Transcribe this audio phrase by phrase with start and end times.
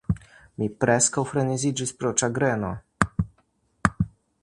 [0.61, 2.75] Mi preskaŭ freneziĝis pro ĉagreno.